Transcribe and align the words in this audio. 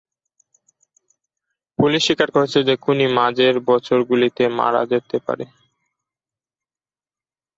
Police 1.79 2.01
স্বীকার 2.05 2.29
করেছে 2.35 2.59
যে 2.67 2.73
খুনি 2.83 3.05
মাঝের 3.17 3.55
বছরগুলিতে 3.69 4.43
মারা 4.59 4.81
যেতে 4.91 5.17
পারে। 5.25 5.45